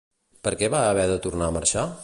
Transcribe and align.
Per 0.47 0.53
què 0.61 0.69
va 0.75 0.81
haver 0.93 1.05
de 1.13 1.19
tornar 1.27 1.51
a 1.51 1.57
marxar? 1.61 1.89